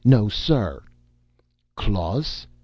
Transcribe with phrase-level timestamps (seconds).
[0.03, 0.81] No, sir!"
[1.75, 2.47] "Claws?